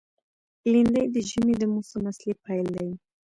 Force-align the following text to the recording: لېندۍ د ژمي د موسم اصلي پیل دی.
لېندۍ 0.71 1.05
د 1.13 1.15
ژمي 1.29 1.53
د 1.57 1.63
موسم 1.73 2.01
اصلي 2.11 2.33
پیل 2.45 2.67
دی. 2.77 2.89